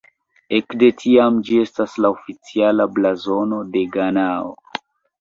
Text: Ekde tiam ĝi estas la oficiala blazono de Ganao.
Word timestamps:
Ekde 0.59 0.89
tiam 1.01 1.37
ĝi 1.51 1.59
estas 1.65 1.95
la 2.05 2.13
oficiala 2.15 2.91
blazono 2.99 3.63
de 3.77 3.89
Ganao. 3.99 4.55